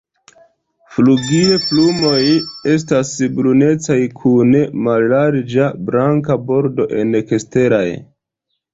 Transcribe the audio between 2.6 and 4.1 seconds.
estas brunecaj